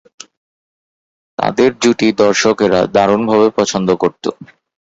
[1.39, 4.29] তাঁদের জুটি দর্শকেরা দারুণভাবে পছন্দ করতো।